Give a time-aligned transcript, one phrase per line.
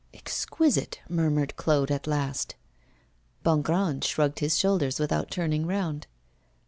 [0.13, 2.55] 'Exquisite,' murmured Claude, at last.
[3.43, 6.07] Bongrand shrugged his shoulders without turning round.